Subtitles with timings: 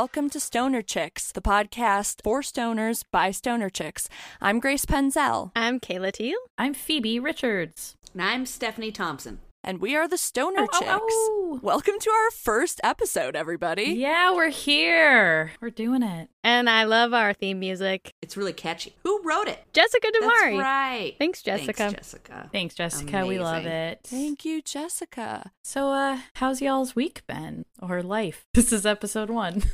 [0.00, 4.08] and welcome to Stoner Chicks, the podcast for stoners by stoner chicks.
[4.40, 6.38] I'm Grace Penzel, I'm Kayla Teal.
[6.56, 7.96] I'm Phoebe Richards.
[8.14, 9.40] And I'm Stephanie Thompson.
[9.62, 10.90] And we are the Stoner Oh, Chicks.
[10.90, 11.60] oh, oh.
[11.62, 13.84] Welcome to our first episode, everybody.
[13.84, 15.52] Yeah, we're here.
[15.60, 16.30] We're doing it.
[16.42, 18.14] And I love our theme music.
[18.22, 18.96] It's really catchy.
[19.02, 19.62] Who wrote it?
[19.72, 21.14] Jessica That's right.
[21.18, 21.72] Thanks, Jessica.
[21.74, 22.48] Thanks, Jessica.
[22.52, 23.26] Thanks, Jessica.
[23.26, 24.00] We love it.
[24.04, 25.52] Thank you, Jessica.
[25.62, 28.46] So, uh, how's y'all's week been or life?
[28.54, 29.62] This is episode one.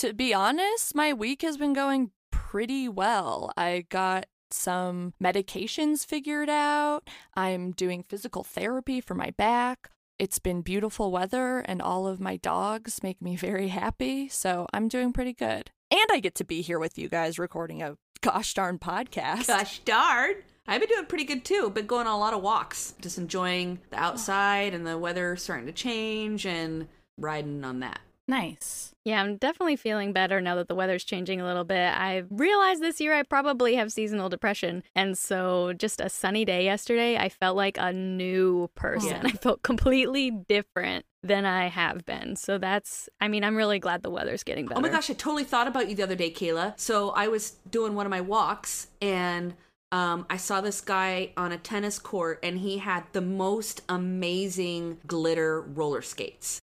[0.00, 3.50] To be honest, my week has been going pretty well.
[3.56, 7.08] I got some medications figured out.
[7.34, 9.90] I'm doing physical therapy for my back.
[10.18, 14.28] It's been beautiful weather, and all of my dogs make me very happy.
[14.28, 15.70] So I'm doing pretty good.
[15.90, 19.46] And I get to be here with you guys recording a gosh darn podcast.
[19.46, 20.34] Gosh darn.
[20.66, 21.70] I've been doing pretty good too.
[21.70, 24.02] Been going on a lot of walks, just enjoying the oh.
[24.02, 28.00] outside and the weather starting to change and riding on that.
[28.26, 28.92] nice.
[29.06, 31.76] Yeah, I'm definitely feeling better now that the weather's changing a little bit.
[31.76, 34.82] I realized this year I probably have seasonal depression.
[34.96, 39.10] And so just a sunny day yesterday, I felt like a new person.
[39.10, 39.22] Yeah.
[39.24, 42.34] I felt completely different than I have been.
[42.34, 44.80] So that's, I mean, I'm really glad the weather's getting better.
[44.80, 46.74] Oh my gosh, I totally thought about you the other day, Kayla.
[46.76, 49.54] So I was doing one of my walks and
[49.92, 54.98] um, I saw this guy on a tennis court and he had the most amazing
[55.06, 56.60] glitter roller skates.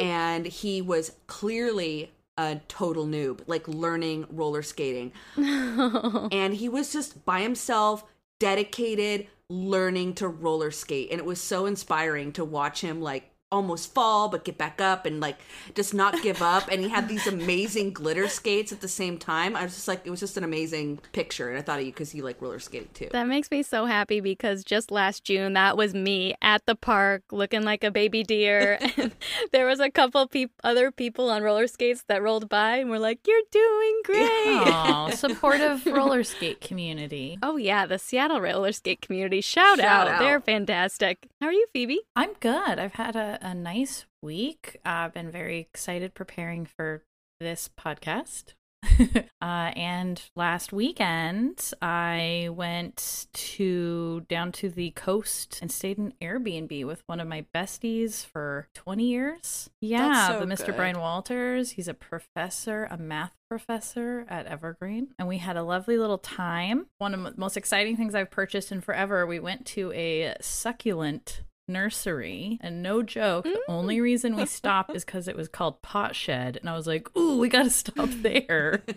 [0.00, 5.12] And he was clearly a total noob, like learning roller skating.
[5.36, 8.04] and he was just by himself,
[8.38, 11.10] dedicated, learning to roller skate.
[11.10, 15.04] And it was so inspiring to watch him like almost fall but get back up
[15.06, 15.38] and like
[15.74, 19.56] just not give up and he had these amazing glitter skates at the same time
[19.56, 21.90] i was just like it was just an amazing picture and i thought of you
[21.92, 25.54] because you like roller skating too That makes me so happy because just last June,
[25.54, 28.78] that was me at the park looking like a baby deer.
[28.96, 29.12] and
[29.52, 32.98] there was a couple peop- other people on roller skates that rolled by and were
[32.98, 34.72] like, You're doing great.
[34.72, 37.38] Oh, supportive roller skate community.
[37.42, 39.40] Oh, yeah, the Seattle roller skate community.
[39.40, 40.08] Shout, Shout out.
[40.08, 40.18] out.
[40.20, 41.28] They're fantastic.
[41.40, 42.00] How are you, Phoebe?
[42.16, 42.78] I'm good.
[42.78, 44.78] I've had a, a nice week.
[44.84, 47.04] I've been very excited preparing for
[47.40, 48.54] this podcast.
[49.42, 49.44] uh,
[49.76, 57.02] and last weekend, I went to down to the coast and stayed in Airbnb with
[57.06, 59.70] one of my besties for 20 years.
[59.80, 60.66] Yeah, so the Mr.
[60.66, 60.76] good.
[60.76, 61.72] Brian Walters.
[61.72, 66.86] He's a professor, a math professor at Evergreen, and we had a lovely little time.
[66.98, 69.26] One of the most exciting things I've purchased in forever.
[69.26, 71.42] We went to a succulent
[71.72, 72.58] nursery.
[72.60, 73.56] And no joke the mm.
[73.68, 76.56] only reason we stopped is because it was called pot shed.
[76.56, 78.82] And i was like ooh we gotta stop there.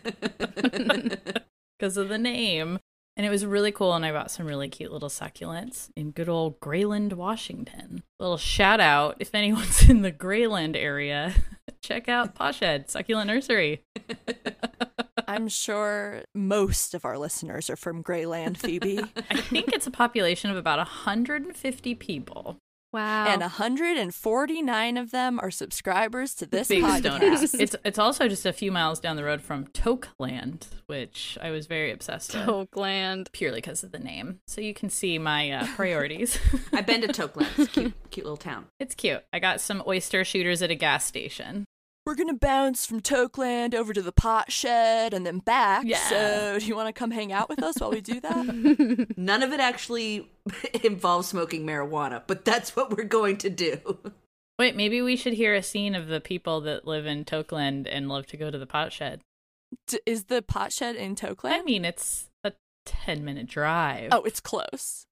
[1.80, 2.80] Because of the name.
[3.18, 6.30] And it was really cool and i bought some really cute little succulents in good
[6.30, 8.04] old grayland washington.
[8.20, 11.34] Little shout out if anyone's in the grayland area
[11.84, 13.84] check out pot shed succulent nursery.
[15.28, 19.00] I'm sure most of our listeners are from Grayland, Phoebe.
[19.30, 22.58] i think it's a population of about 150 people
[22.94, 23.26] Wow.
[23.28, 27.60] and 149 of them are subscribers to this big podcast.
[27.60, 31.66] It's it's also just a few miles down the road from Tokeland, which I was
[31.66, 33.32] very obsessed with Tokeland.
[33.32, 34.40] purely because of the name.
[34.48, 36.38] So you can see my uh, priorities.
[36.72, 39.24] i've been to tokeland it's a cute, cute little town it's cute.
[39.34, 41.66] I got some oyster shooters at a gas station.
[42.06, 45.84] We're gonna bounce from Tokeland over to the pot shed and then back.
[45.86, 45.98] Yeah.
[46.10, 49.14] So, do you want to come hang out with us while we do that?
[49.18, 50.30] none of it actually
[50.84, 53.98] involves smoking marijuana but that's what we're going to do
[54.60, 58.08] Wait, maybe we should hear a scene of the people that live in Tokeland and
[58.08, 59.22] love to go to the pot shed.
[59.88, 61.54] D- is the pot shed in Tokeland?
[61.54, 62.54] I mean, it's a
[62.86, 64.10] 10 minute drive.
[64.12, 65.06] Oh, it's close.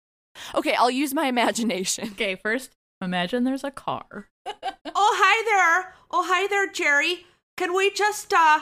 [0.54, 2.10] Okay, I'll use my imagination.
[2.12, 2.72] Okay, first,
[3.02, 4.30] imagine there's a car.
[4.94, 5.44] Oh, hi
[5.84, 5.96] there.
[6.14, 7.26] Oh, hi there, Jerry.
[7.56, 8.60] Can we just, uh,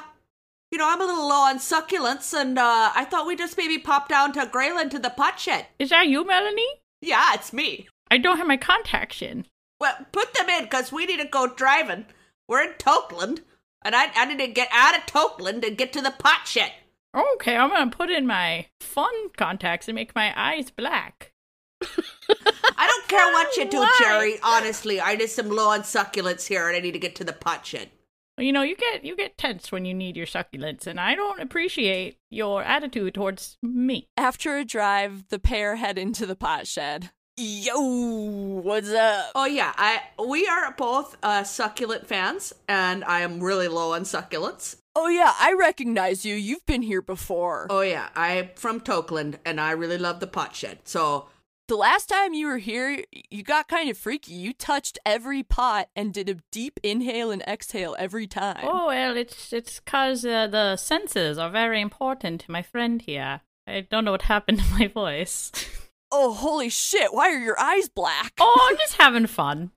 [0.72, 3.80] you know, I'm a little low on succulents, and uh, I thought we'd just maybe
[3.80, 5.66] pop down to Grayland to the pot shed.
[5.80, 6.68] Is that you, Melanie?
[7.02, 7.88] Yeah, it's me.
[8.12, 9.46] I don't have my contacts in.
[9.80, 12.06] Well, put them in, because we need to go driving.
[12.48, 13.42] We're in Tokeland,
[13.84, 16.72] and I, I need to get out of Tokeland and get to the pot shed.
[17.16, 21.34] Okay, I'm gonna put in my fun contacts and make my eyes black.
[21.82, 23.96] I don't care what you do, Why?
[24.00, 24.40] Jerry.
[24.44, 27.34] Honestly, I just some low on succulents here, and I need to get to the
[27.34, 27.90] pot shed.
[28.38, 31.16] Well, You know, you get you get tense when you need your succulents, and I
[31.16, 34.08] don't appreciate your attitude towards me.
[34.18, 37.12] After a drive, the pair head into the pot shed.
[37.42, 37.80] Yo,
[38.64, 39.32] what's up?
[39.34, 44.04] Oh yeah, I we are both uh, succulent fans, and I am really low on
[44.04, 44.76] succulents.
[44.96, 46.36] Oh yeah, I recognize you.
[46.36, 47.68] You've been here before.
[47.70, 50.80] Oh yeah, I'm from Tokeland, and I really love the pot shed.
[50.84, 51.28] So
[51.70, 54.34] The last time you were here, you got kind of freaky.
[54.34, 58.62] You touched every pot and did a deep inhale and exhale every time.
[58.64, 63.42] Oh well, it's it's cause uh, the senses are very important to my friend here.
[63.68, 65.52] I don't know what happened to my voice.
[66.12, 67.14] Oh, holy shit!
[67.14, 68.34] Why are your eyes black?
[68.40, 69.70] oh, I'm just having fun.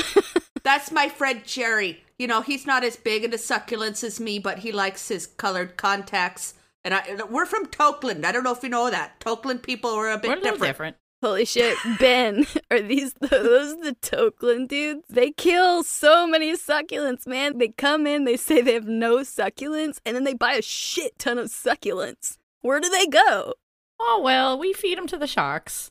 [0.62, 2.04] That's my friend Jerry.
[2.18, 5.76] You know, he's not as big into succulents as me, but he likes his colored
[5.76, 6.54] contacts.
[6.82, 8.24] And I, we're from Tokeland.
[8.24, 9.20] I don't know if you know that.
[9.20, 10.62] Tokeland people are a bit We're a different.
[10.62, 10.96] different.
[11.24, 15.06] Holy shit, Ben, are these those the Tokeland dudes?
[15.08, 17.56] They kill so many succulents, man.
[17.56, 21.18] They come in, they say they have no succulents, and then they buy a shit
[21.18, 22.36] ton of succulents.
[22.60, 23.54] Where do they go?
[23.98, 25.90] Oh well, we feed them to the sharks.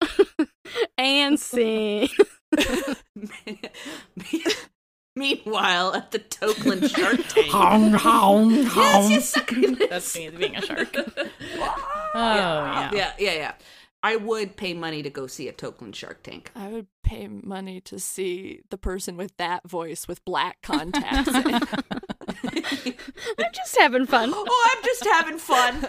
[0.96, 2.08] And sing.
[5.14, 7.48] Meanwhile, at the Tokeland Shark Tank.
[7.48, 9.90] Hong hong yes, yes, succulents.
[9.90, 10.96] That's me being a shark.
[10.96, 11.04] oh
[12.14, 12.90] yeah.
[12.90, 12.90] yeah.
[12.94, 13.52] yeah, yeah, yeah.
[14.04, 16.50] I would pay money to go see a Tokeland Shark Tank.
[16.56, 21.30] I would pay money to see the person with that voice with black contacts.
[21.34, 21.60] I'm
[23.52, 24.32] just having fun.
[24.44, 25.86] Oh, I'm just having fun.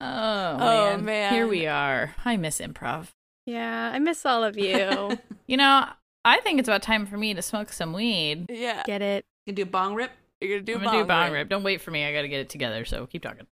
[0.00, 0.56] Oh,
[0.96, 1.04] man.
[1.04, 1.32] man.
[1.32, 2.14] Here we are.
[2.24, 3.08] I miss improv.
[3.46, 5.18] Yeah, I miss all of you.
[5.46, 5.86] You know,
[6.24, 8.46] I think it's about time for me to smoke some weed.
[8.50, 9.24] yeah, Get it?
[9.46, 10.10] You can do a bong rip.
[10.40, 11.38] you're gonna do I'm a gonna do bong bong rip.
[11.40, 11.48] rip.
[11.48, 12.04] Don't wait for me.
[12.04, 12.84] I gotta get it together.
[12.84, 13.46] So keep talking.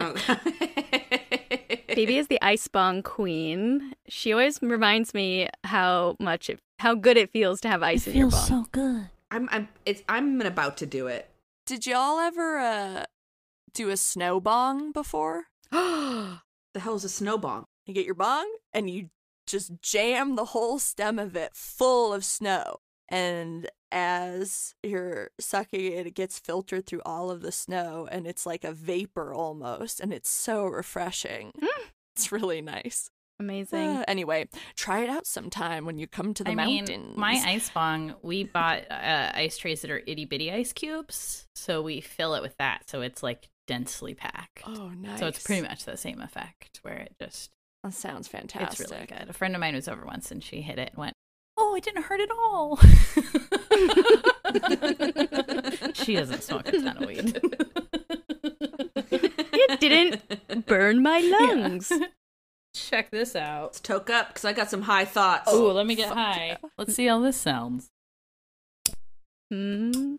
[0.00, 0.14] Oh.
[1.94, 3.94] Phoebe is the ice bong queen.
[4.08, 8.16] She always reminds me how much it, how good it feels to have ice in
[8.16, 8.46] your bong.
[8.46, 9.10] Feels so good.
[9.30, 11.30] I'm I'm it's I'm about to do it.
[11.66, 13.04] Did y'all ever uh
[13.72, 15.44] do a snow bong before?
[16.74, 17.66] The hell's a snow bong?
[17.86, 19.10] You get your bong and you
[19.46, 22.78] just jam the whole stem of it full of snow.
[23.08, 28.44] And as you're sucking it, it gets filtered through all of the snow and it's
[28.46, 30.00] like a vapor almost.
[30.00, 31.52] And it's so refreshing.
[32.16, 33.10] it's really nice.
[33.40, 33.80] Amazing.
[33.98, 36.88] Uh, anyway, try it out sometime when you come to the I mountains.
[36.88, 41.46] mean, my ice bong, we bought uh, ice trays that are itty bitty ice cubes.
[41.56, 42.88] So we fill it with that.
[42.88, 44.62] So it's like densely packed.
[44.66, 45.18] Oh, nice.
[45.18, 47.50] So it's pretty much the same effect where it just,
[47.82, 48.80] That sounds fantastic.
[48.86, 49.28] it's really good.
[49.28, 51.14] A friend of mine was over once and she hit it and went,
[51.56, 52.76] Oh, it didn't hurt at all.
[55.94, 57.40] she doesn't smoke a ton of weed.
[59.10, 61.92] it didn't burn my lungs.
[62.74, 63.64] Check this out.
[63.64, 65.44] Let's toke up because I got some high thoughts.
[65.46, 66.58] Oh, let me get high.
[66.76, 67.88] Let's see how this sounds.
[69.52, 70.16] mm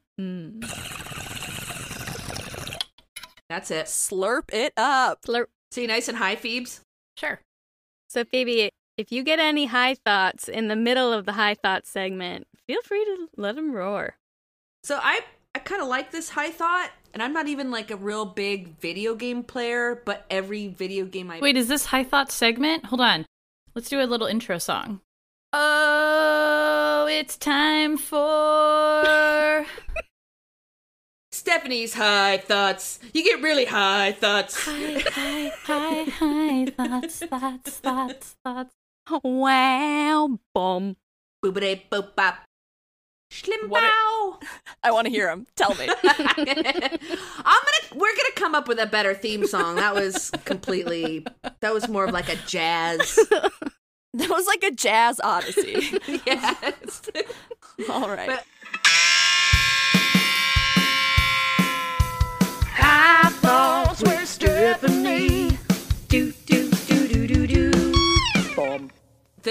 [3.50, 3.88] That's it.
[3.88, 5.24] Slurp it up.
[5.24, 5.48] Slurp.
[5.72, 6.80] See, nice and high, Phoebes.
[7.18, 7.42] Sure.
[8.10, 11.89] So, Phoebe, if you get any high thoughts in the middle of the high thoughts
[11.89, 14.15] segment, feel free to let them roar.
[14.83, 15.21] So I
[15.53, 18.77] I kind of like this high thought, and I'm not even like a real big
[18.80, 22.86] video game player, but every video game I Wait, is this High Thoughts segment?
[22.86, 23.25] Hold on.
[23.74, 25.00] Let's do a little intro song.
[25.53, 29.65] Oh, it's time for.
[31.31, 33.00] Stephanie's high thoughts.
[33.13, 34.65] You get really high thoughts.
[34.65, 38.74] high, high, high, high thoughts, thoughts, thoughts, thoughts.
[39.10, 40.98] Wow, bomb.
[41.44, 42.36] Boobity boop bop.
[43.31, 44.40] Schlim What a- bow.
[44.83, 45.45] I want to hear him.
[45.56, 45.88] Tell me.
[46.04, 49.76] I'm gonna we're gonna come up with a better theme song.
[49.76, 51.26] That was completely
[51.62, 53.16] that was more of like a jazz.
[54.14, 56.00] that was like a jazz odyssey.
[56.26, 57.02] yes.
[57.90, 58.28] All right.
[58.30, 58.45] But-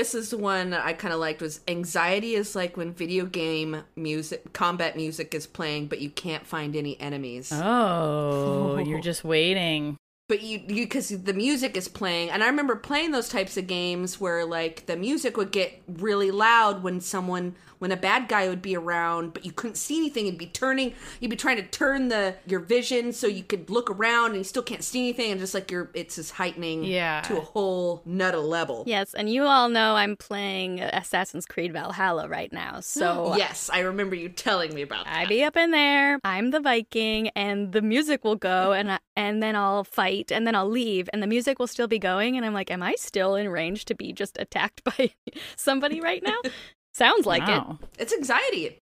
[0.05, 3.25] this is the one that I kind of liked was anxiety is like when video
[3.25, 7.51] game music combat music is playing but you can't find any enemies.
[7.51, 9.97] Oh, you're just waiting.
[10.29, 13.67] but you you because the music is playing and i remember playing those types of
[13.67, 18.49] games where like the music would get really loud when someone when a bad guy
[18.49, 21.63] would be around but you couldn't see anything you'd be turning you'd be trying to
[21.63, 25.31] turn the your vision so you could look around and you still can't see anything
[25.31, 27.21] and just like you're it's just heightening Yeah.
[27.23, 32.29] to a whole nutta level Yes, and you all know I'm playing Assassin's Creed Valhalla
[32.29, 35.71] right now, so yes i remember you telling me about that I be up in
[35.71, 36.19] there.
[36.25, 40.47] I'm the Viking, and the music will go, and I, and then I'll fight, and
[40.47, 42.95] then I'll leave, and the music will still be going, and I'm like, am I
[42.99, 45.11] still in range to be just attacked by
[45.57, 46.39] somebody right now?
[46.95, 47.63] Sounds like it.
[47.99, 48.79] It's anxiety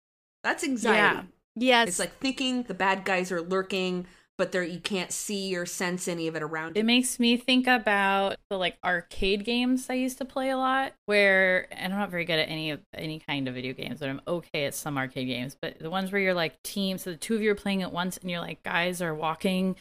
[0.44, 1.24] that's anxiety Yeah.
[1.56, 1.88] Yes.
[1.90, 6.08] it's like thinking the bad guys are lurking but they're you can't see or sense
[6.08, 9.96] any of it around you It makes me think about the like arcade games I
[9.96, 13.20] used to play a lot, where and I'm not very good at any of any
[13.20, 15.58] kind of video games, but I'm okay at some arcade games.
[15.62, 17.92] But the ones where you're like teams, so the two of you are playing at
[17.92, 19.76] once, and you're like guys are walking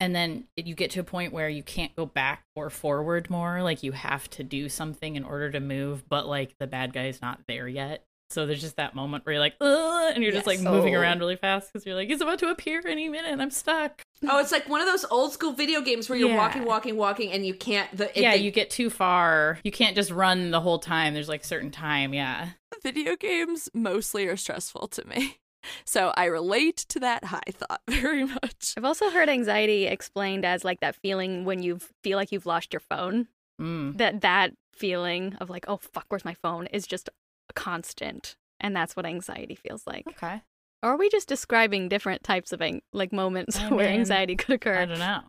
[0.00, 3.62] and then you get to a point where you can't go back or forward more
[3.62, 7.20] like you have to do something in order to move but like the bad guy's
[7.22, 10.46] not there yet so there's just that moment where you're like Ugh, and you're just
[10.48, 10.64] like Yes.
[10.66, 11.00] moving Oh.
[11.00, 14.02] around really fast because you're like he's about to appear any minute and i'm stuck
[14.28, 16.36] Oh, it's like one of those old school video games where you're Yeah.
[16.38, 17.94] walking, walking, walking, and you can't.
[17.94, 21.14] The, it- yeah they- you get too far you can't just run the whole time
[21.14, 22.50] there's like certain time yeah
[22.82, 25.38] Video games mostly are stressful to me.
[25.84, 28.74] So I relate to that high thought very much.
[28.76, 32.72] I've also heard anxiety explained as like that feeling when you feel like you've lost
[32.72, 33.28] your phone.
[33.60, 33.96] mm.
[33.96, 36.66] That that feeling of like, oh fuck, where's my phone?
[36.66, 37.08] Is just
[37.54, 40.04] constant, and that's what anxiety feels like.
[40.08, 40.42] okay
[40.82, 44.36] Or are we just describing different types of ang- like moments I where mean, anxiety
[44.36, 44.76] could occur?
[44.80, 45.22] i don't know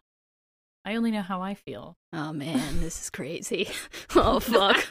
[0.85, 3.69] i only know how i feel Oh man, this is crazy.
[4.15, 4.83] oh fuck.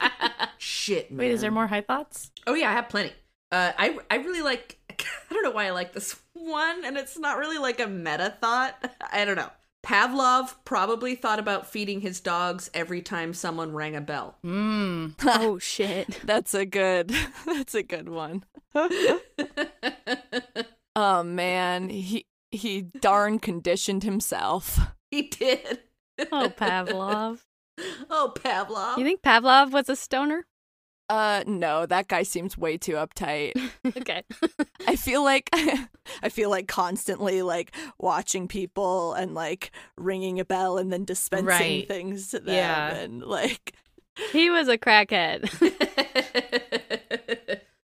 [0.57, 1.19] Shit, man.
[1.19, 3.11] wait is there more high thoughts Oh yeah, I have plenty.
[3.51, 4.77] Uh, I I really like.
[5.29, 8.35] I don't know why I like this one, and it's not really like a meta
[8.41, 8.91] thought.
[9.11, 9.49] I don't know.
[9.85, 14.37] Pavlov probably thought about feeding his dogs every time someone rang a bell.
[14.43, 15.13] mm.
[15.23, 16.19] oh shit.
[16.25, 18.43] That's a good that's a good one.
[20.95, 24.79] oh man, he he darn conditioned himself.
[25.11, 25.79] he did.
[26.31, 27.39] Oh Pavlov.
[28.09, 28.97] Oh Pavlov.
[28.97, 30.45] You think Pavlov was a stoner?
[31.09, 33.53] Uh no, that guy seems way too uptight.
[33.97, 34.23] okay.
[34.87, 35.49] I feel like
[36.21, 41.45] I feel like constantly like watching people and like ringing a bell and then dispensing
[41.47, 41.87] Right.
[41.87, 42.93] things to them Yeah.
[42.95, 43.73] and like
[44.31, 45.49] He was a crackhead.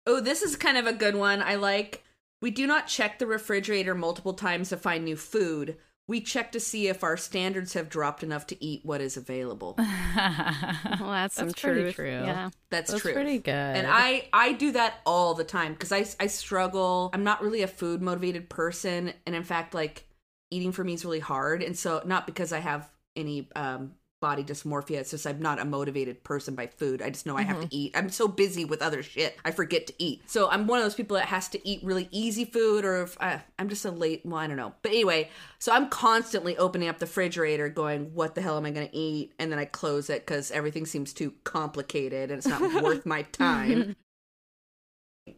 [0.07, 1.43] oh, this is kind of a good one.
[1.43, 2.05] I like.
[2.43, 5.77] We do not check the refrigerator multiple times to find new food.
[6.11, 9.77] We check to see if our standards have dropped enough to eat what is available.
[9.79, 9.87] well,
[10.17, 11.95] that's some That's pretty truth.
[11.95, 12.11] true.
[12.11, 12.51] Yeah.
[12.69, 13.13] That's, That's true.
[13.13, 13.53] pretty good.
[13.53, 17.11] And I I do that all the time because I I struggle.
[17.13, 20.09] I'm not really a food motivated person, and in fact, like
[20.51, 21.63] eating for me is really hard.
[21.63, 25.65] And so not because I have any um body dysmorphia, it's just I'm not a
[25.65, 27.03] motivated person by food.
[27.03, 27.93] I just know I have to eat.
[27.97, 30.23] I'm so busy with other shit, I forget to eat.
[30.27, 33.17] So I'm one of those people that has to eat really easy food, or if
[33.21, 34.23] uh, I'm just a late.
[34.25, 34.75] Well, I don't know.
[34.83, 38.71] But anyway, so I'm constantly opening up the refrigerator, going, "What the hell am I
[38.71, 42.47] going to eat?" And then I close it because everything seems too complicated and it's
[42.47, 43.97] not worth my time.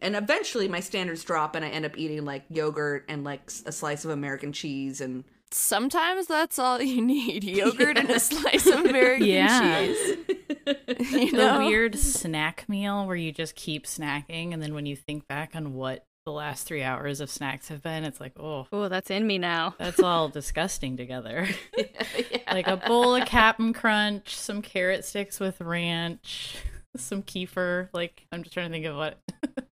[0.01, 3.73] And eventually my standards drop and I end up eating like yogurt and like a
[3.73, 5.25] slice of American cheese and
[5.55, 7.45] sometimes that's all you need.
[7.45, 9.87] Yogurt and a slice of American Yeah.
[9.87, 10.17] cheese.
[11.11, 15.27] You the weird snack meal where you just keep snacking and then when you think
[15.27, 18.89] back on what the last three hours of snacks have been it's like oh Oh,
[18.89, 19.75] that's in me now.
[19.79, 21.49] that's all disgusting together
[22.53, 26.55] like a bowl of Cap'n crunch some carrot sticks with ranch
[26.97, 29.19] some kefir like i'm just trying to think of what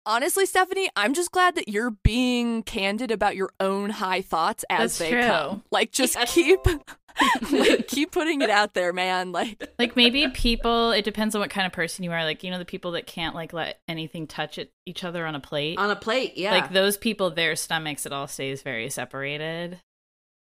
[0.07, 4.99] Honestly, Stephanie, I'm just glad that you're being candid about your own high thoughts as
[4.99, 5.27] That's they true.
[5.27, 5.63] come.
[5.71, 6.35] Like, just Yes.
[6.35, 6.61] keep,
[7.51, 9.33] like, keep putting it out there, man.
[9.33, 12.51] Like, like maybe people it depends on what kind of person you are like you
[12.51, 15.79] know the people that can't like let anything touch it, each other on a plate
[15.79, 16.37] on a plate.
[16.37, 16.51] Yeah.
[16.51, 19.81] like those people their stomachs it all stays very separated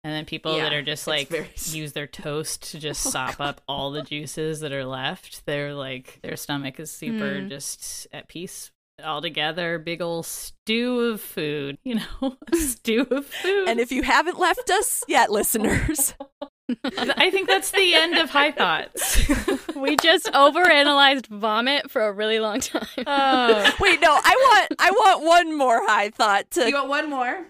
[0.04, 3.40] and then people that are just like very- use their toast to just Oh, sop
[3.40, 7.49] up all the juices that are left they're like their stomach is super Hmm.
[7.49, 8.71] just at peace
[9.02, 14.02] all together big old stew of food you know stew of food and if you
[14.02, 16.14] haven't left us yet, listeners,
[16.85, 19.21] i think that's the end of high thoughts
[19.76, 22.87] We just overanalyzed vomit for a really long time.
[23.04, 24.37] oh wait, no, I
[24.68, 27.47] want, I want one more high thought to, you want one more?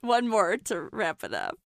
[0.00, 1.56] one more to wrap it up.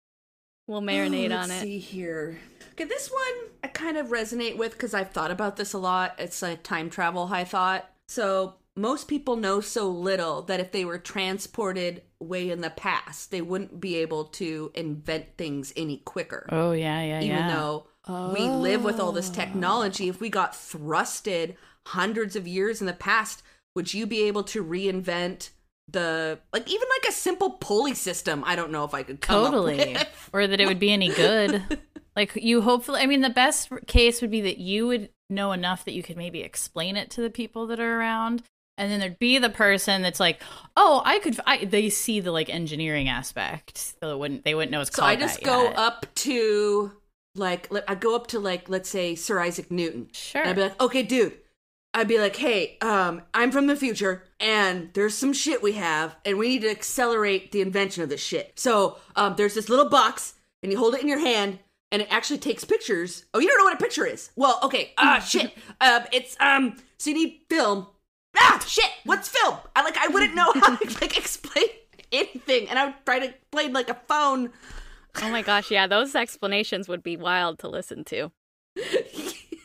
[0.66, 1.64] we'll marinate Oh, on let's it.
[1.64, 2.38] See here.
[2.72, 6.14] Okay, this one I kind of resonate with because I've thought about this a lot.
[6.18, 7.90] It's a time travel high thought.
[8.08, 13.30] So most people know so little that if they were transported way in the past,
[13.30, 16.46] they wouldn't be able to invent things any quicker.
[16.50, 17.86] oh yeah yeah Even yeah though
[18.34, 21.54] we live with all this technology, if we got thrusted
[21.86, 23.42] hundreds of years in the past,
[23.76, 25.50] would you be able to reinvent
[25.88, 28.42] the like even like a simple pulley system?
[28.46, 29.96] I don't know if I could totally
[30.32, 31.62] or that it would be any good
[32.16, 35.84] like you hopefully i mean the best case would be that you would know enough
[35.84, 38.42] that you could maybe explain it to the people that are around
[38.78, 40.40] and then there'd be the person that's like
[40.76, 44.70] oh i could I, they see the like engineering aspect so it wouldn't they wouldn't
[44.72, 45.78] know it's So called So I just go yet.
[45.78, 46.92] up to
[47.34, 50.08] like let- I go up to like let's say Sir Isaac Newton.
[50.12, 51.34] sure And I'd be like, okay, dude.
[51.94, 56.16] I'd be like, hey, um, I'm from the future, and there's some shit we have,
[56.24, 58.52] and we need to accelerate the invention of this shit.
[58.58, 61.58] So, um, there's this little box, and you hold it in your hand,
[61.90, 63.26] and it actually takes pictures.
[63.34, 64.30] Oh, you don't know what a picture is?
[64.36, 65.52] Well, okay, ah, shit.
[65.82, 67.86] Um, it's um, so you need film.
[68.66, 68.90] Shit.
[69.04, 69.57] What's film?
[69.75, 71.66] I like, I wouldn't know how to like explain
[72.11, 74.50] anything, and I would try to explain like a phone
[75.21, 78.33] Oh my gosh, yeah, those explanations would be wild to listen to.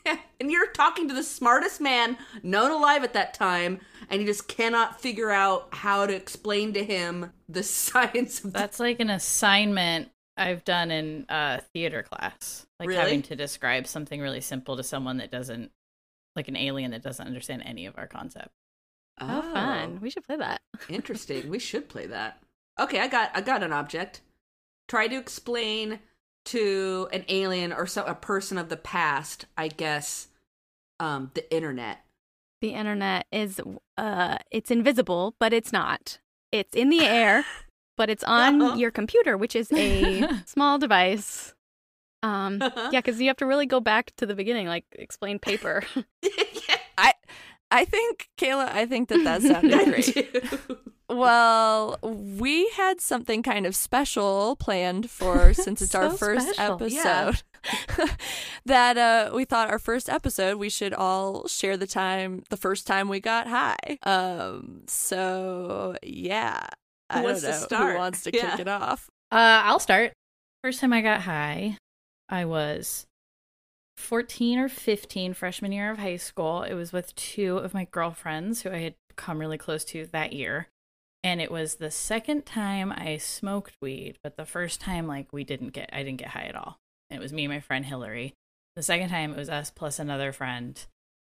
[0.05, 0.17] yeah.
[0.39, 4.47] And you're talking to the smartest man known alive at that time, and you just
[4.47, 10.09] cannot figure out how to explain to him the science of That's like an assignment
[10.35, 12.67] I've done in uh, theater class.
[12.79, 13.01] Like Really?
[13.01, 15.71] having to describe something really simple to someone that doesn't,
[16.35, 18.49] like an alien that doesn't understand any of our concept.
[19.19, 19.99] Oh, fun.
[20.01, 20.61] We should play that.
[20.89, 21.49] Interesting.
[21.49, 22.39] We should play that.
[22.79, 24.21] Okay, I got I got an object.
[24.87, 25.99] Try to explain
[26.45, 30.27] to an alien or so a person of the past, I guess,
[30.99, 32.05] um, the internet.
[32.61, 33.59] The internet is
[33.97, 36.19] uh it's invisible, but it's not.
[36.51, 37.43] It's in the air,
[37.97, 38.75] but it's on Uh-huh.
[38.77, 41.53] your computer, which is a small device.
[42.23, 45.83] Um yeah, cuz you have to really go back to the beginning like explain paper.
[46.97, 47.13] I
[47.69, 50.43] I think Kayla, I think that that sounded great.
[51.09, 57.31] Well, we had something kind of special planned for since it's our first special, yeah.
[57.31, 57.43] episode.
[58.65, 62.87] that uh we thought our first episode we should all share the time the first
[62.87, 63.97] time we got high.
[64.03, 66.67] Um so yeah.
[67.09, 67.91] I Who wants don't to start?
[67.93, 68.51] who wants to Yeah.
[68.51, 69.09] kick it off.
[69.31, 70.11] Uh, I'll start.
[70.63, 71.77] First time I got high,
[72.29, 73.05] I was
[73.97, 76.63] 14 or 15, freshman year of high school.
[76.63, 80.33] It was with two of my girlfriends who I had come really close to that
[80.33, 80.67] year.
[81.23, 85.43] And it was the second time I smoked weed, but the first time, like, we
[85.43, 86.77] didn't get, I didn't get high at all.
[87.09, 88.33] And it was me and my friend Hillary.
[88.75, 90.79] The second time, it was us plus another friend.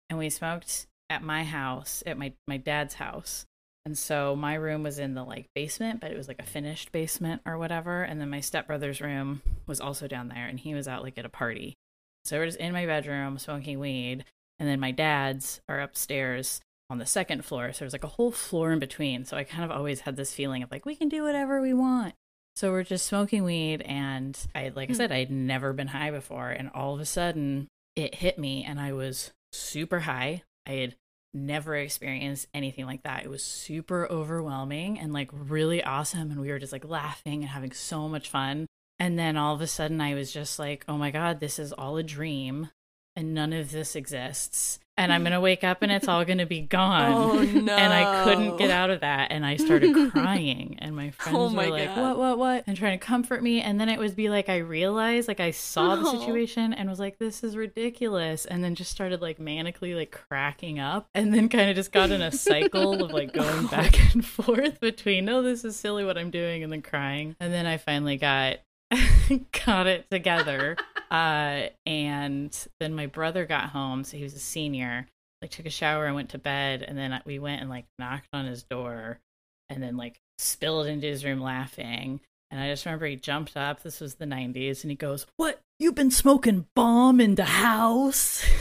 [0.08, 3.44] And we smoked at my house, at my, my dad's house.
[3.84, 6.90] And so my room was in the like basement, but it was like a finished
[6.90, 8.02] basement or whatever.
[8.02, 11.26] And then my stepbrother's room was also down there, and he was out like at
[11.26, 11.76] a party.
[12.24, 14.24] So we're just in my bedroom smoking weed,
[14.58, 17.72] and then my dad's are upstairs on the second floor.
[17.72, 19.24] So there's like a whole floor in between.
[19.24, 21.74] So I kind of always had this feeling of like we can do whatever we
[21.74, 22.14] want.
[22.56, 24.96] So we're just smoking weed, and I like I hmm.
[24.96, 28.80] said, I'd never been high before, and all of a sudden it hit me, and
[28.80, 30.42] I was super high.
[30.66, 30.96] I had
[31.34, 33.24] never experienced anything like that.
[33.24, 36.30] It was super overwhelming and like really awesome.
[36.30, 38.66] And we were just like laughing and having so much fun.
[38.98, 41.72] And then all of a sudden, I was just like, oh my God, this is
[41.72, 42.70] all a dream
[43.16, 44.78] and none of this exists.
[44.96, 47.12] And I'm going to wake up and it's all going to be gone.
[47.12, 47.74] Oh, no.
[47.76, 49.32] and I couldn't get out of that.
[49.32, 50.78] And I started crying.
[50.80, 51.98] And my oh friends Oh my were like, God.
[51.98, 52.64] what, what, what?
[52.68, 53.60] And trying to comfort me.
[53.60, 56.18] And then it would be like, I realized, like, I saw the Oh.
[56.20, 58.46] situation and was like, this is ridiculous.
[58.46, 61.08] And then just started like manically like cracking up.
[61.12, 64.78] And then kind of just got in a cycle of like going back and forth
[64.78, 67.34] between, oh, this is silly what I'm doing, and then crying.
[67.40, 68.58] And then I finally got.
[69.66, 70.76] got it together.
[71.10, 75.06] Uh and then my brother got home so he was a senior
[75.42, 78.28] like took a shower and went to bed and then we went and like knocked
[78.32, 79.20] on his door
[79.68, 82.20] and then like spilled into his room laughing.
[82.50, 85.60] And i just remember he jumped up this was the 90s and he goes what?
[85.78, 88.44] You've been smoking bomb in the house?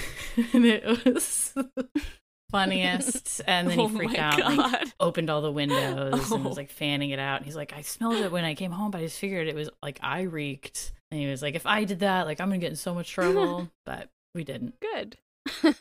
[0.51, 1.53] And it was
[2.53, 4.57] funniest and then he oh freaked my out God.
[4.57, 6.49] like opened all the windows and Oh.
[6.49, 8.91] was like fanning it out and he's like i smelled it when i came home
[8.91, 11.83] but i just figured it was like i reeked and he was like if i
[11.83, 15.17] did that like i'm gonna get in so much trouble but we didn't Good.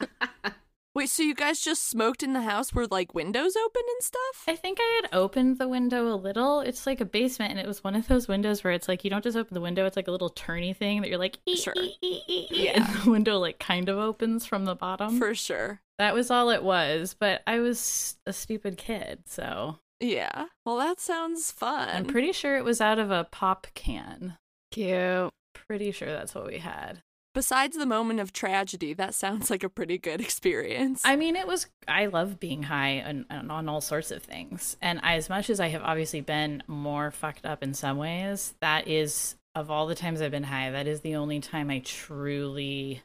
[0.95, 4.45] Wait, so you guys just smoked in the house where like windows open and stuff?
[4.47, 6.61] I think I had opened the window a little.
[6.61, 9.09] It's like a basement, and it was one of those windows where it's like you
[9.09, 11.57] don't just open the window; it's like a little turny thing that you're like, ee,
[11.57, 11.73] Sure.
[11.79, 12.73] ee, ee, ee, ee, Yeah.
[12.85, 15.19] and the window like kind of opens from the bottom.
[15.19, 15.81] For sure.
[16.03, 20.47] That was all it was, but I was a stupid kid, so Yeah.
[20.67, 21.89] Well, that sounds fun.
[21.89, 24.37] I'm pretty sure it was out of a pop can.
[24.73, 25.31] Cute.
[25.55, 27.03] Pretty sure that's what we had.
[27.35, 31.03] Besides the moment of tragedy, that sounds like a pretty good experience.
[31.05, 31.67] I mean, it was.
[31.89, 35.61] I love being high on, on, on all sorts of things, and as much as
[35.61, 39.95] I have obviously been more fucked up in some ways, that is of all the
[39.95, 43.03] times I've been high, that is the only time I truly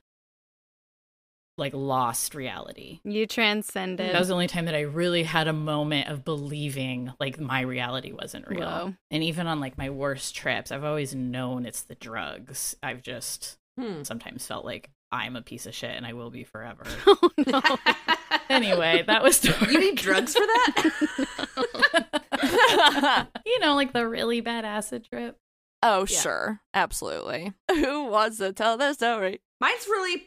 [1.57, 2.99] like lost reality.
[3.03, 4.13] You transcended.
[4.13, 7.61] That was the only time that I really had a moment of believing like my
[7.61, 8.59] reality wasn't real.
[8.61, 8.93] Whoa.
[9.11, 12.75] And even on like my worst trips, I've always known it's the drugs.
[12.83, 14.01] I've just Hmm.
[14.03, 16.83] sometimes felt like I'm a piece of shit and I will be forever.
[17.07, 17.61] oh no.
[18.49, 20.91] anyway, that was you need drugs for that?
[23.45, 25.37] you know, like the really bad acid trip.
[25.83, 26.19] oh, Yeah.
[26.19, 26.61] sure.
[26.73, 27.53] Absolutely.
[27.71, 29.41] Who wants to tell their story?
[29.61, 30.23] Mine's really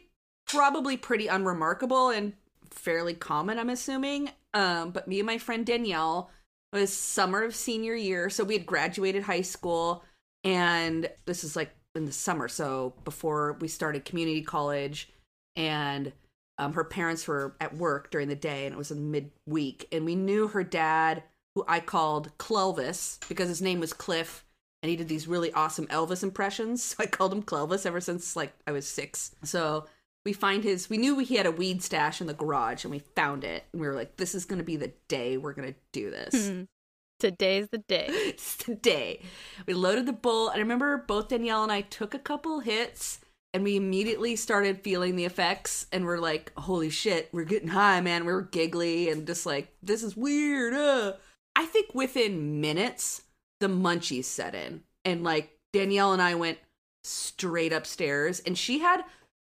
[0.51, 2.33] probably pretty unremarkable and
[2.69, 4.31] fairly common, I'm assuming.
[4.53, 6.29] Um, but me and my friend Danielle
[6.73, 10.03] was summer of senior year, so we had graduated high school,
[10.43, 15.11] and this is like in the summer, so before we started community college,
[15.55, 16.13] and
[16.57, 20.05] um, her parents were at work during the day, and it was in midweek, and
[20.05, 21.23] we knew her dad,
[21.55, 24.45] who I called Clelvis because his name was Cliff,
[24.81, 26.95] and he did these really awesome Elvis impressions.
[26.97, 29.35] So I called him Clelvis ever since like I was six.
[29.43, 29.87] So
[30.25, 32.99] we find his we knew he had a weed stash in the garage and we
[32.99, 35.73] found it and we were like this is going to be the day we're going
[35.73, 36.51] to do this.
[37.19, 38.07] Today's the day.
[38.09, 39.21] it's the day
[39.67, 43.19] we loaded the bowl and i remember both danielle and i took a couple hits
[43.53, 48.01] and we immediately started feeling the effects and we're like holy shit we're getting high
[48.01, 51.13] man we were giggly and just like this is weird uh.
[51.55, 53.23] i think within minutes
[53.59, 56.57] the munchies set in and like danielle and i went
[57.03, 59.03] straight upstairs and she had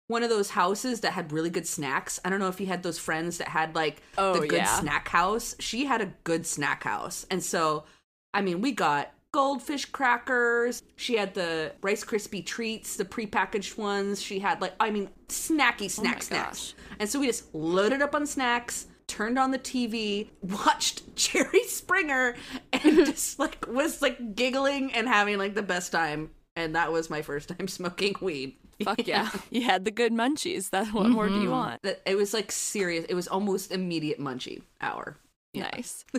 [0.07, 2.19] one of those houses that had really good snacks.
[2.23, 4.79] I don't know if you had those friends that had like Oh, the good yeah.
[4.79, 5.55] snack house.
[5.59, 7.25] She had a good snack house.
[7.31, 7.85] And so,
[8.33, 10.83] I mean, we got goldfish crackers.
[10.95, 14.21] She had the Rice Krispie treats, the prepackaged ones.
[14.21, 16.73] She had like, I mean, snacky oh snack my snacks.
[16.99, 22.35] And so we just loaded up on snacks, turned on the TV, watched Jerry Springer,
[22.71, 26.29] and just like was like giggling and having like the best time.
[26.55, 28.57] And that was my first time smoking weed.
[28.85, 29.29] Fuck yeah.
[29.49, 30.69] You had the good munchies.
[30.71, 31.51] That what more do you mm-hmm.
[31.51, 31.81] want?
[32.05, 33.05] It was like serious.
[33.09, 35.17] It was almost immediate munchie hour.
[35.53, 35.69] Yeah.
[35.73, 36.05] Nice.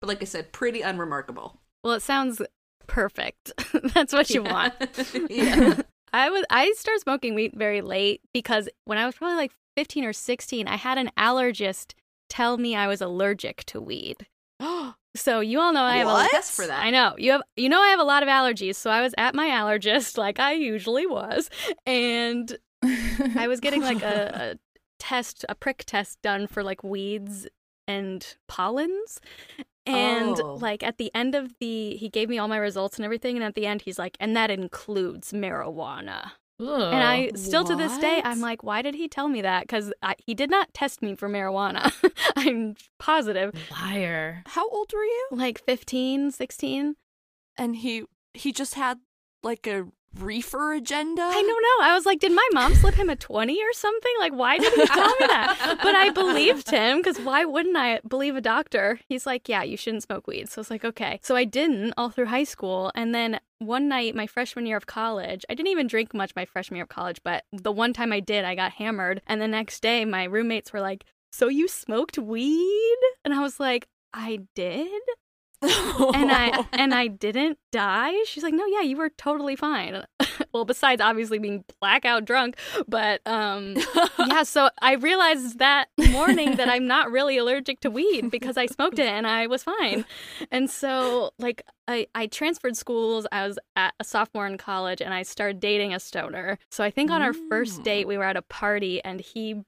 [0.00, 1.60] But like I said, pretty unremarkable.
[1.84, 2.42] Well, it sounds
[2.88, 3.52] perfect.
[3.94, 4.74] That's what you want.
[5.30, 5.80] yeah.
[6.12, 10.04] I was I started smoking weed very late because when I was probably like 15
[10.04, 11.94] or 16, I had an allergist
[12.28, 14.26] tell me I was allergic to weed.
[15.14, 16.26] So you all know I have What?
[16.26, 16.82] a Test for that.
[16.82, 17.14] I know.
[17.18, 19.48] You have you know I have a lot of allergies, so I was at my
[19.48, 21.50] allergist like I usually was,
[21.86, 22.56] and
[23.36, 24.58] I was getting like a, a
[24.98, 27.46] test, a prick test done for like weeds
[27.86, 29.20] and pollens.
[29.84, 30.54] And Oh.
[30.60, 33.34] like at the end of the, he gave me all my results and everything.
[33.36, 36.30] And at the end, he's like, and that includes marijuana.
[36.58, 38.20] And I still to this day.
[38.24, 39.62] I'm like, why did he tell me that?
[39.62, 39.92] Because
[40.24, 41.92] he did not test me for marijuana.
[42.36, 43.52] I'm positive.
[43.70, 44.42] liar.
[44.46, 45.28] How old were you?
[45.32, 46.96] Like 15, 16.
[47.58, 48.98] And he he just had
[49.42, 49.86] like a
[50.18, 51.22] reefer agenda.
[51.22, 51.86] I don't know.
[51.86, 54.12] I was like, did my mom slip him a 20 or something?
[54.18, 55.78] Like, why did he tell me that?
[55.82, 59.00] But I believed him because why wouldn't I believe a doctor?
[59.08, 60.48] He's like, yeah, you shouldn't smoke weed.
[60.48, 61.20] So I was like, okay.
[61.22, 62.92] So I didn't all through high school.
[62.94, 66.44] And then one night, my freshman year of college, I didn't even drink much my
[66.44, 69.22] freshman year of college, but the one time I did, I got hammered.
[69.26, 72.98] And the next day, my roommates were like, so you smoked weed?
[73.24, 75.02] And I was like, I did
[75.62, 78.12] and I and I didn't die.
[78.26, 80.04] She's like, "No, yeah, you were totally fine."
[80.52, 82.56] well, besides obviously being blackout drunk,
[82.88, 83.76] but um
[84.18, 88.66] yeah, so I realized that morning that I'm not really allergic to weed because I
[88.66, 90.04] smoked it and I was fine.
[90.50, 93.26] And so like I, I transferred schools.
[93.32, 96.58] I was at a sophomore in college and I started dating a stoner.
[96.70, 97.84] So I think on our first Mm.
[97.84, 99.62] date we were at a party and he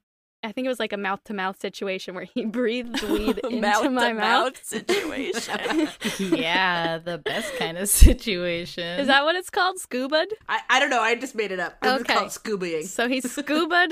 [0.45, 3.59] I think it was like a mouth to mouth situation where he breathed weed into
[3.61, 4.53] mouth my to mouth.
[4.53, 5.87] mouth situation.
[6.19, 8.99] yeah, the best kind of situation.
[8.99, 9.79] Is that what it's called?
[9.79, 10.25] Scuba?
[10.47, 11.01] I, I don't know.
[11.01, 11.77] I just made it up.
[11.83, 12.13] It was Okay.
[12.13, 12.85] called scubaing.
[12.85, 13.87] So he scuba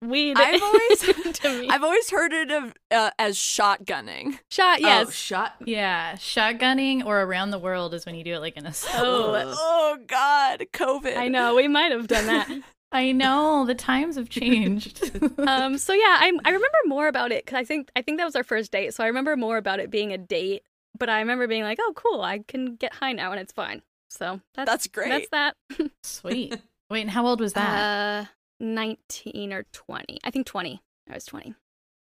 [0.00, 1.00] weed I've always
[1.40, 1.68] to me.
[1.68, 4.38] I've always heard it of uh, as shotgunning.
[4.50, 5.12] Shot, Oh, yes.
[5.12, 5.54] shot.
[5.64, 8.72] Yeah, shotgunning or around the world is when you do it like in a.
[8.94, 11.16] Oh, Oh God, COVID.
[11.16, 11.56] I know.
[11.56, 12.48] We might have done that.
[12.90, 15.10] I know the times have changed.
[15.38, 15.78] um.
[15.78, 18.36] So yeah, I I remember more about it because I think I think that was
[18.36, 18.94] our first date.
[18.94, 20.62] So I remember more about it being a date.
[20.98, 23.82] But I remember being like, oh, cool, I can get high now and it's fine.
[24.10, 25.28] So that's That's great.
[25.30, 25.90] That's that.
[26.02, 26.58] Sweet.
[26.90, 28.24] Wait, and how old was that?
[28.24, 28.26] Uh,
[28.58, 30.18] nineteen or twenty.
[30.24, 30.80] I think twenty.
[31.08, 31.54] I was twenty.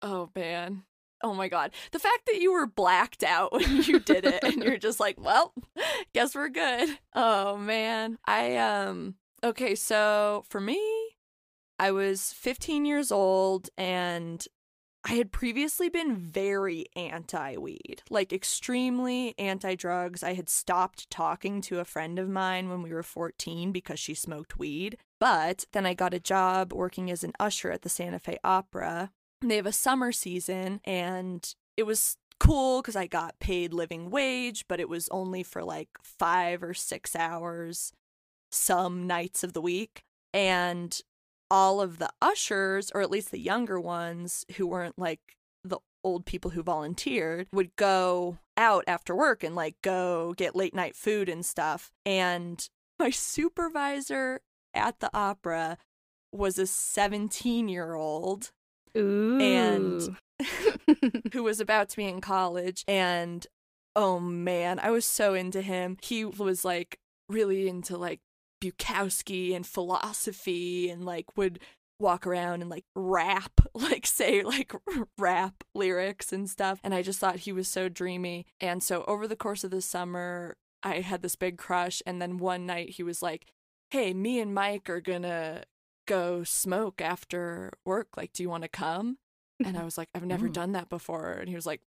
[0.03, 0.83] Oh man.
[1.23, 1.71] Oh my god.
[1.93, 5.21] The fact that you were blacked out when you did it and you're just like,
[5.21, 5.55] well,
[6.13, 6.99] guess we're good.
[7.15, 8.19] Oh man.
[8.27, 9.15] I um
[9.45, 10.81] okay, so for me,
[11.79, 14.47] I was 15 years old and
[15.05, 20.23] I had previously been very anti weed, like extremely anti drugs.
[20.23, 24.15] I had stopped talking to a friend of mine when we were 14 because she
[24.15, 24.97] smoked weed.
[25.19, 29.11] But then I got a job working as an usher at the Santa Fe Opera.
[29.41, 34.67] They have a summer season, and it was cool because I got paid living wage,
[34.69, 37.93] but it was only for like five or six hours
[38.53, 40.03] some nights of the week.
[40.33, 40.99] And
[41.51, 45.21] all of the ushers, or at least the younger ones who weren't like
[45.65, 50.75] the old people who volunteered, would go out after work and like go get late
[50.75, 51.91] night food and stuff.
[52.07, 52.67] And
[52.99, 54.41] my supervisor
[54.75, 55.77] at the opera
[56.33, 58.51] was a 17 year old
[58.97, 59.39] Ooh.
[59.41, 60.17] And-
[61.33, 63.47] who was about to be in college and
[63.95, 68.21] oh man i was so into him he was like really into like
[68.63, 71.59] bukowski and philosophy and like would
[71.99, 74.73] walk around and like rap like say like
[75.19, 79.27] rap lyrics and stuff and i just thought he was so dreamy and so over
[79.29, 82.03] the course of the summer I had this big crush.
[82.07, 83.47] And then one night he was like,
[83.91, 85.65] Hey, me and Mike are gonna
[86.07, 88.09] go smoke after work.
[88.17, 89.19] Like, do you want to come?
[89.65, 90.53] And I was like, I've never Ooh.
[90.53, 91.33] done that before.
[91.33, 91.83] And he was like,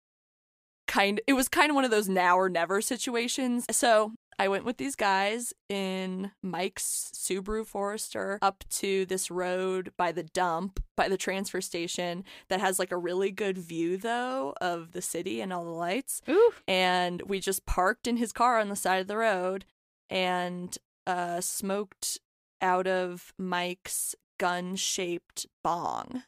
[0.86, 3.66] kind it was kind of one of those now or never situations.
[3.70, 10.12] So I went with these guys in Mike's Subaru Forester up to this road by
[10.12, 14.92] the dump, by the transfer station that has like a really good view though of
[14.92, 16.20] the city and all the lights.
[16.28, 16.52] Ooh.
[16.68, 19.64] And we just parked in his car on the side of the road
[20.10, 22.18] and uh smoked
[22.60, 26.22] out of Mike's gun-shaped bong.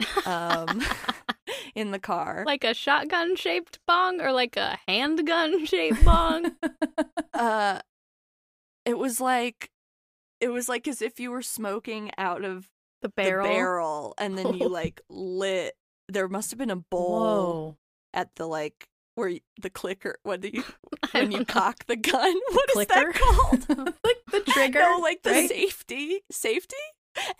[0.26, 0.80] Um
[1.74, 2.44] in the car.
[2.46, 6.52] Like a shotgun shaped bong or like a handgun shaped bong?
[7.34, 7.80] uh
[8.84, 9.70] it was like
[10.40, 12.68] it was like as if you were smoking out of
[13.02, 13.46] The barrel.
[13.46, 15.74] the barrel and then you like lit
[16.08, 17.76] there must have been a bowl Whoa.
[18.14, 20.62] at the like where y- the clicker what do you
[21.12, 21.44] when you know.
[21.44, 23.12] cock the gun what is Clicker?
[23.12, 23.68] that called
[24.04, 24.78] like the trigger.
[24.80, 25.48] no like the right?
[25.48, 26.76] safety safety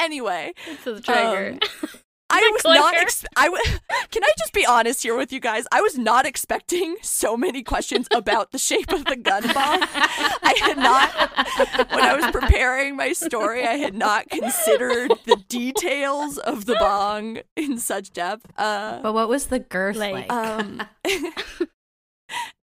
[0.01, 1.59] anyway It's the trigger.
[1.63, 1.89] Um,
[2.31, 2.91] I was not.
[2.91, 3.03] clicker?
[3.03, 3.63] Ex- I w-
[4.11, 5.67] Can I just be honest here with you guys?
[5.73, 9.55] I was not expecting so many questions about the shape of the gun bong.
[9.83, 16.37] I had not, when I was preparing my story, I had not considered the details
[16.39, 18.47] of the bong in such depth.
[18.59, 20.33] Uh, But what was the girth Like, like?
[20.33, 21.23] um, Is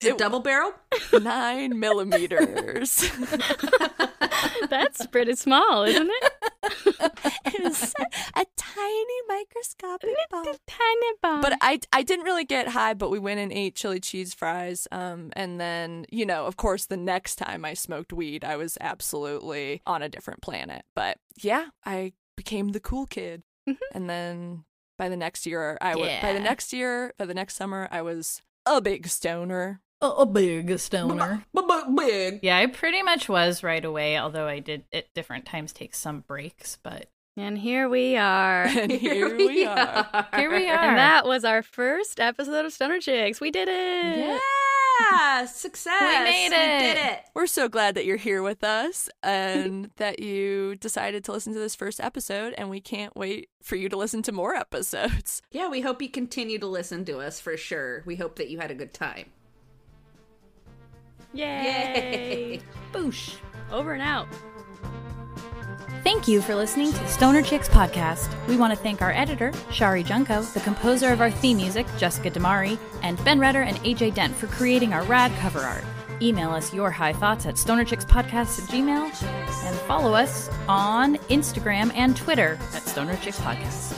[0.04, 0.72] it double barrel?
[1.20, 3.10] nine millimeters.
[4.68, 6.32] That's pretty small, isn't it?
[7.46, 7.94] it was
[8.34, 10.44] a tiny microscopic bong.
[10.66, 11.40] Tiny bomb.
[11.40, 14.86] But I I didn't really get high, but we went and ate chili cheese fries.
[14.90, 18.78] Um, and then you know, of course, the next time I smoked weed, I was
[18.80, 20.84] absolutely on a different planet.
[20.94, 23.42] But yeah, I became the cool kid.
[23.68, 23.76] Mhm.
[23.92, 24.64] And then
[24.98, 28.02] by the next year, I was by the next year, by the next summer, I
[28.02, 29.80] was a big stoner.
[30.02, 31.44] A, a big stoner.
[31.54, 31.62] B-
[31.96, 32.40] Big.
[32.42, 36.20] Yeah, I pretty much was right away, although I did at different times take some
[36.20, 38.64] breaks, but and here we are.
[38.66, 40.26] And here we are.
[40.36, 40.76] here we are.
[40.78, 43.40] And that was our first episode of Stoner Chicks.
[43.40, 44.40] We did it.
[45.10, 46.00] Yeah, success.
[46.00, 46.82] We made it.
[46.82, 47.12] We did it.
[47.12, 47.20] it.
[47.34, 51.58] We're so glad that you're here with us and that you decided to listen to
[51.58, 52.54] this first episode.
[52.58, 55.40] And we can't wait for you to listen to more episodes.
[55.50, 58.02] Yeah, we hope you continue to listen to us for sure.
[58.04, 59.30] We hope that you had a good time.
[61.32, 62.60] Yay.
[62.92, 63.36] Boosh.
[63.70, 64.28] Over and out.
[66.04, 68.28] Thank you for listening to Stoner Chicks Podcast.
[68.48, 72.30] We want to thank our editor, Shari Junko, the composer of our theme music, Jessica
[72.30, 75.84] Damari, and Ben Redder and AJ Dent for creating our rad cover art.
[76.20, 82.16] Email us your high thoughts at stonerchickspodcast at gmail and follow us on Instagram and
[82.16, 83.96] Twitter at Stoner Chicks Podcast.